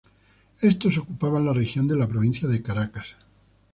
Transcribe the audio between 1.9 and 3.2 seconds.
la provincia de Caracas.